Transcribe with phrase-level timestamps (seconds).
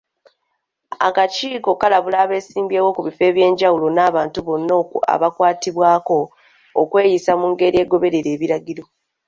[1.07, 4.73] Akakiiko kalabula abeesimbyewo ku bifo eby'enjawulo n'abantu bonna
[5.13, 6.19] abakwatibwako,
[6.81, 8.83] okweyisa mungeri egoberera ebiragiro.